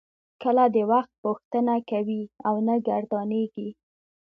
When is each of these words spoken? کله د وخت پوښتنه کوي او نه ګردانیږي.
کله 0.43 0.63
د 0.75 0.77
وخت 0.91 1.11
پوښتنه 1.23 1.75
کوي 1.91 2.21
او 2.47 2.55
نه 2.67 2.75
ګردانیږي. 2.87 3.69